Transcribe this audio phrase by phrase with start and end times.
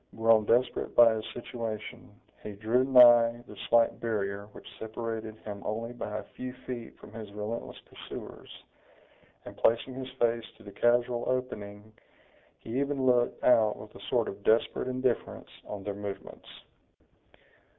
[0.17, 2.09] Grown desperate by his situation,
[2.41, 7.13] he drew nigh the slight barrier which separated him only by a few feet from
[7.13, 8.49] his relentless pursuers,
[9.45, 11.93] and placing his face to the casual opening,
[12.57, 16.49] he even looked out with a sort of desperate indifference, on their movements.